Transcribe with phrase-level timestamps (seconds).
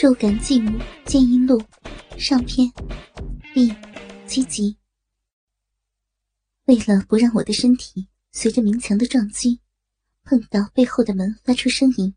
[0.00, 1.62] 肉感继母剑阴录
[2.16, 2.72] 上篇
[3.52, 3.70] ，B
[4.26, 4.78] 七集。
[6.64, 9.60] 为了不让我的身体随着明强的撞击
[10.24, 12.14] 碰到背后的门发出声音，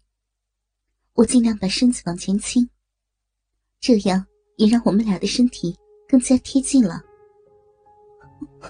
[1.11, 2.69] 我尽量把身子往前倾，
[3.81, 4.25] 这样
[4.55, 5.77] 也让我们俩的身体
[6.07, 7.03] 更加贴近了。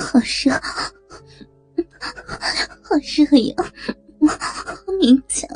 [0.00, 0.52] 好热，
[2.84, 3.56] 好热呀！
[4.98, 5.48] 明强，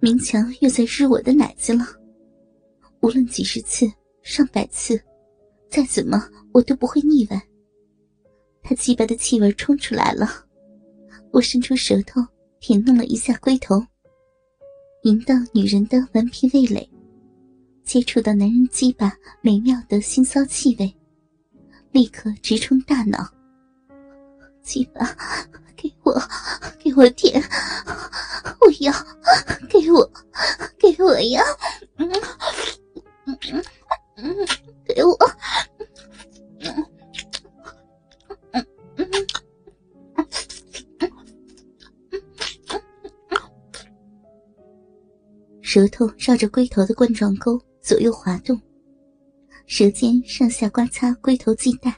[0.00, 1.86] 明强又在吃我的奶子了。
[3.00, 3.90] 无论几十次、
[4.22, 5.00] 上百次，
[5.70, 7.42] 再怎么我都不会腻歪。
[8.62, 10.28] 他鸡巴的气味冲出来了，
[11.32, 12.20] 我伸出舌头
[12.60, 13.82] 舔弄了一下龟头。
[15.02, 16.86] 淫荡女人的顽皮味蕾，
[17.84, 20.94] 接触到男人鸡巴美妙的腥骚气味，
[21.90, 23.26] 立刻直冲大脑。
[24.62, 25.16] 鸡巴，
[25.74, 26.12] 给我，
[26.78, 27.42] 给我舔！
[28.60, 28.92] 我要，
[29.70, 30.10] 给我，
[30.78, 31.42] 给我呀！
[31.96, 32.12] 嗯
[33.24, 33.64] 嗯
[34.16, 34.36] 嗯，
[34.84, 35.16] 给我。
[45.72, 48.60] 舌头绕着龟头的冠状沟左右滑动，
[49.66, 51.96] 舌尖上下刮擦龟头系带，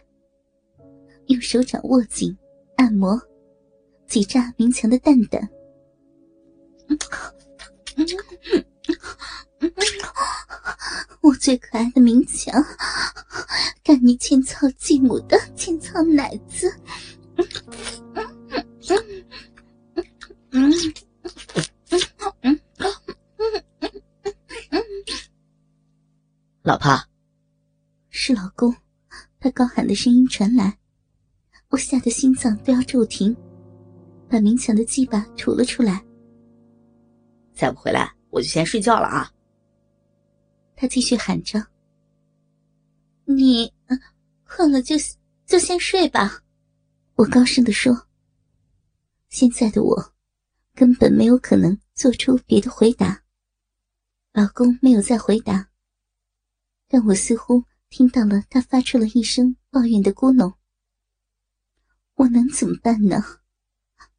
[1.28, 2.37] 用手掌握紧
[2.77, 3.19] 按摩，
[4.06, 5.48] 挤榨明强的蛋蛋。
[11.23, 12.62] 我最可爱的明强，
[13.83, 16.70] 干你千草继母的千草奶子。
[26.65, 26.97] 老婆，
[28.11, 28.73] 是老公。
[29.41, 30.79] 他高喊的声音传来，
[31.71, 33.37] 我吓得心脏都要骤停，
[34.28, 36.05] 把明强的鸡巴吐了出来。
[37.53, 39.28] 再不回来，我就先睡觉了啊！
[40.77, 41.67] 他继续喊着
[43.27, 43.72] ：“你
[44.45, 44.95] 困了就
[45.45, 46.41] 就先睡吧。”
[47.17, 48.06] 我高声的说。
[49.31, 50.15] 现在的我，
[50.77, 53.21] 根本没有可能做出别的回答。
[54.33, 55.72] 老公没有再回答。
[56.92, 60.53] 让我似乎听到了他发出了一声抱怨的咕哝。
[62.16, 63.16] 我能怎么办呢？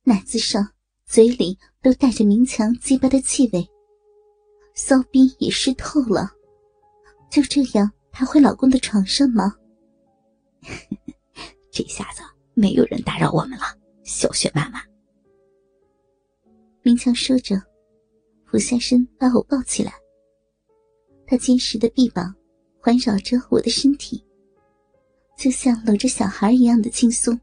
[0.02, 0.74] 奶子上、
[1.06, 3.70] 嘴里都带着明强鸡巴的气味，
[4.74, 6.32] 骚逼也湿透了。
[7.30, 9.56] 就这样抬回老公的床上吗？
[11.70, 12.24] 这下子
[12.56, 13.66] 没有人打扰我们了，
[14.04, 14.82] 小雪妈妈。
[16.82, 17.56] 明强说着，
[18.46, 19.94] 俯下身把我抱起来。
[21.28, 22.36] 他坚实的臂膀。
[22.84, 24.22] 环绕着我的身体，
[25.38, 27.40] 就像搂着小孩一样的轻松。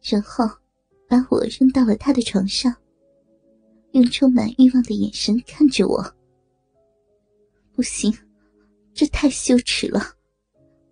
[0.00, 0.48] 然后，
[1.08, 2.72] 把我扔到了他的床上，
[3.90, 6.14] 用充满欲望的眼神看着我。
[7.72, 8.16] 不行，
[8.94, 10.00] 这太羞耻了！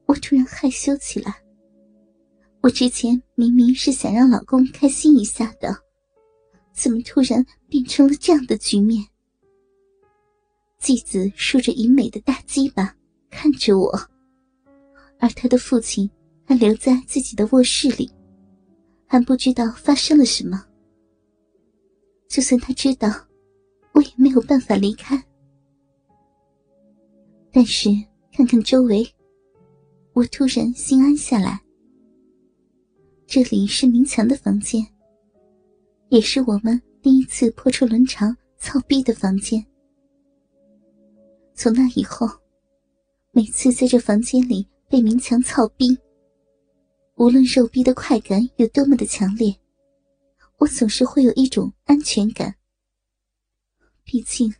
[0.06, 1.32] 我突然害羞起来。
[2.60, 5.76] 我之前明明是想让老公开心一下的，
[6.74, 9.06] 怎么突然变成了这样的局面？
[10.80, 12.96] 继子竖着银美的大鸡巴
[13.28, 13.92] 看着我，
[15.18, 16.10] 而他的父亲
[16.46, 18.10] 还留在自己的卧室里，
[19.06, 20.64] 还不知道发生了什么。
[22.28, 23.08] 就算他知道，
[23.92, 25.22] 我也没有办法离开。
[27.52, 27.90] 但是
[28.32, 29.06] 看看周围，
[30.14, 31.60] 我突然心安下来。
[33.26, 34.84] 这里是明强的房间，
[36.08, 39.64] 也是我们第一次破出伦常操逼的房间。
[41.62, 42.26] 从那以后，
[43.32, 45.94] 每次在这房间里被明强操逼，
[47.16, 49.54] 无论肉逼的快感有多么的强烈，
[50.56, 52.54] 我总是会有一种安全感。
[54.04, 54.50] 毕竟，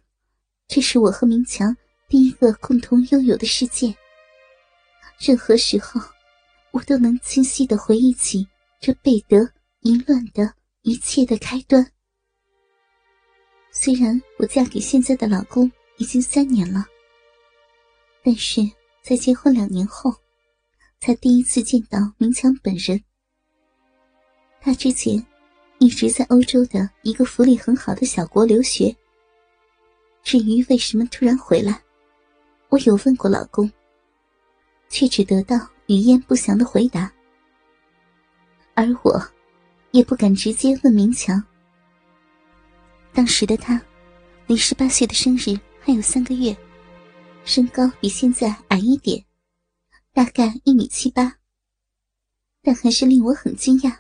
[0.69, 1.75] 这是我和明强
[2.07, 3.97] 第一个共同拥有的世界。
[5.19, 5.99] 任何时候，
[6.71, 8.47] 我都能清晰的回忆起
[8.79, 9.39] 这贝德
[9.85, 10.53] 淫乱的
[10.83, 11.91] 一切的开端。
[13.73, 15.73] 虽然我嫁给现在的老公。
[16.01, 16.87] 已经三年了，
[18.25, 18.63] 但是
[19.03, 20.11] 在结婚两年后，
[20.99, 22.99] 才第一次见到明强本人。
[24.63, 25.23] 他之前
[25.77, 28.97] 一直在欧洲的一个福利很好的小国留学。
[30.23, 31.79] 至于为什么突然回来，
[32.71, 33.71] 我有问过老公，
[34.89, 35.55] 却只得到
[35.87, 37.13] 语焉不详的回答。
[38.73, 39.23] 而我，
[39.91, 41.45] 也不敢直接问明强。
[43.13, 43.79] 当时的他。
[44.47, 46.57] 离十八岁的生日还有三个月，
[47.45, 49.25] 身高比现在矮一点，
[50.13, 51.35] 大概一米七八，
[52.63, 53.97] 但还是令我很惊讶。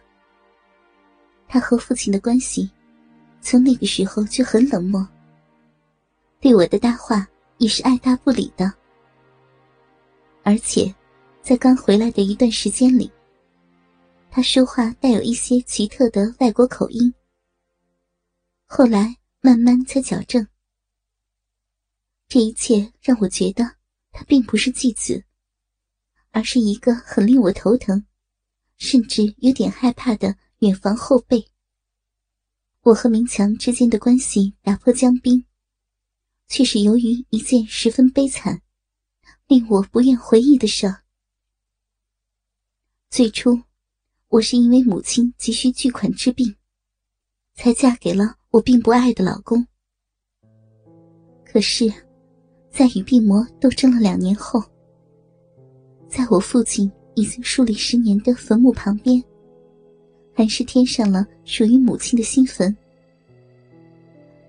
[1.49, 2.71] 他和父亲的关系，
[3.41, 5.05] 从那个时候就很冷漠，
[6.38, 8.73] 对我的搭话也是爱答不理的，
[10.44, 10.94] 而且，
[11.43, 13.11] 在刚回来的一段时间里，
[14.31, 17.12] 他说话带有一些奇特的外国口音。
[18.67, 20.47] 后来慢慢才矫正。
[22.31, 23.65] 这一切让我觉得
[24.12, 25.25] 他并不是继子，
[26.31, 28.06] 而是一个很令我头疼，
[28.79, 31.44] 甚至有点害怕的远房后辈。
[32.82, 35.44] 我和明强之间的关系打破僵冰，
[36.47, 38.62] 却是由于一件十分悲惨、
[39.49, 40.87] 令我不愿回忆的事。
[43.11, 43.61] 最初，
[44.29, 46.55] 我是因为母亲急需巨款治病，
[47.55, 48.37] 才嫁给了。
[48.50, 49.67] 我并不爱的老公，
[51.44, 51.93] 可是，
[52.70, 54.62] 在与病魔斗争了两年后，
[56.08, 59.22] 在我父亲已经树立十年的坟墓旁边，
[60.34, 62.75] 还是添上了属于母亲的新坟。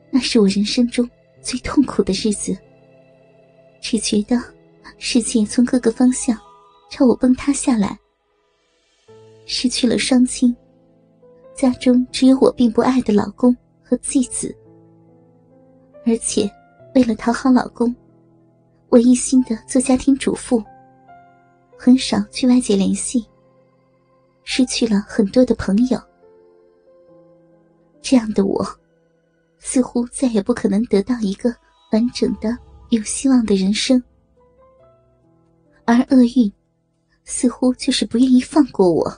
[0.10, 1.10] 那是我人生中
[1.42, 2.58] 最痛苦的日子，
[3.82, 4.42] 只觉得
[4.98, 6.38] 世界从各个方向
[6.90, 8.00] 朝我崩塌下来，
[9.46, 10.56] 失去了双亲，
[11.56, 13.56] 家中只有我并不爱的老公。
[13.84, 14.56] 和继子，
[16.06, 16.50] 而且
[16.96, 17.94] 为了讨好老公，
[18.92, 20.62] 我一心的做家庭主妇，
[21.80, 23.26] 很少去外界联系，
[24.44, 25.98] 失去了很多的朋友。
[28.02, 28.68] 这样的我，
[29.60, 31.56] 似乎再也不可能得到一个
[31.94, 32.58] 完整的、
[32.90, 34.04] 有希望的人生。
[35.86, 36.52] 而厄运，
[37.24, 39.10] 似乎就是不愿意放过我。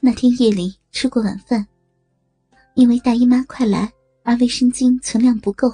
[0.00, 1.66] 那天夜里吃过晚饭。
[2.74, 3.90] 因为大姨妈快来，
[4.22, 5.72] 而卫生巾存量不够，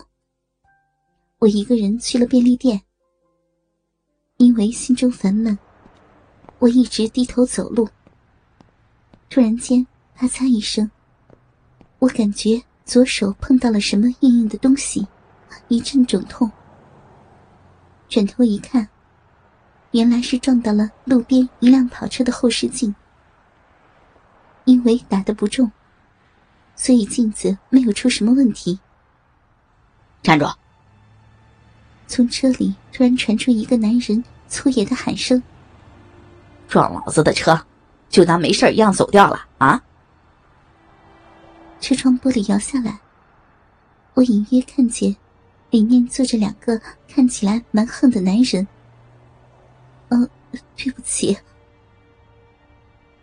[1.41, 2.79] 我一个人去了便利店。
[4.37, 5.59] 因为心中烦闷，
[6.59, 7.89] 我一直低头走路。
[9.31, 10.91] 突然间，啪嚓一声，
[11.99, 15.07] 我感觉左手碰到了什么硬硬的东西，
[15.69, 16.51] 一阵肿痛。
[18.11, 18.87] 转头一看，
[19.93, 22.95] 原来是撞到了路边一辆跑车的后视镜。
[24.67, 25.73] 因为打的不重。
[26.77, 28.79] 所以镜子没有出什么问题。
[30.23, 30.47] 站住！
[32.11, 35.41] 从车里突然传出一个男人粗野的喊声
[36.67, 37.65] ：“撞老子的车，
[38.09, 39.81] 就当没事一样走掉了啊！”
[41.81, 42.99] 车窗玻璃摇下来，
[44.15, 45.15] 我隐约看见
[45.71, 48.67] 里面坐着两个看起来蛮横的男人。
[50.09, 50.29] 嗯，
[50.77, 51.39] 对不起。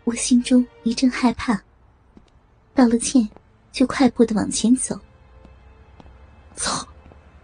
[0.04, 1.60] 我心中一阵害怕，
[2.74, 3.28] 道了歉。
[3.70, 4.98] 就快步的往前走。
[6.56, 6.88] 操，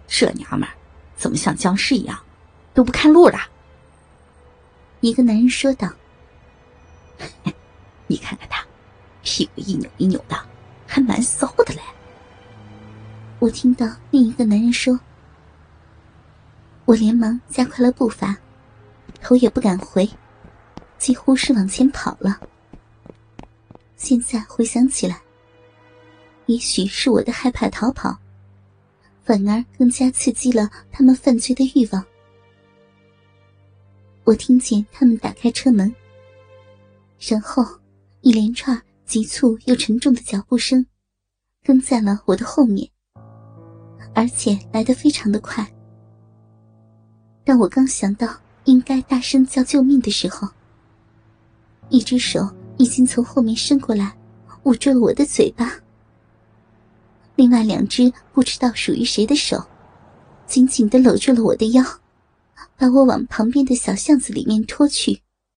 [0.08, 0.75] 这娘们儿
[1.16, 2.19] 怎么像僵尸一样，
[2.72, 3.38] 都不看路的？
[5.00, 5.88] 一个男人说道
[8.06, 8.64] ：“你看看他，
[9.22, 10.37] 屁股一扭一扭的，
[10.87, 11.81] 还蛮骚的嘞。”
[13.40, 14.99] 我听到另一个男人说，
[16.87, 18.37] 我连忙加快了步伐，
[19.20, 20.08] 头也不敢回，
[20.99, 22.40] 几乎是往前跑了。
[23.96, 25.20] 现在回想起来。
[26.46, 28.14] 也许是我的害怕逃跑，
[29.24, 32.04] 反而更加刺激了他们犯罪的欲望。
[34.24, 35.93] 我听见他们打开车门，
[37.19, 37.64] 然后
[38.20, 40.86] 一连串急促又沉重的脚步声
[41.62, 42.88] 跟在了我的后面，
[44.14, 45.66] 而且来得非常的快。
[47.44, 48.28] 当我刚想到
[48.64, 50.48] 应该大声叫救命的时候，
[51.90, 54.16] 一只手已经从后面伸过来，
[54.62, 55.83] 捂住了我的嘴巴。
[57.36, 59.64] 另外两只不知道属于谁的手，
[60.46, 61.82] 紧紧的搂住了我的腰，
[62.76, 65.20] 把我往旁边的小巷子里面拖去。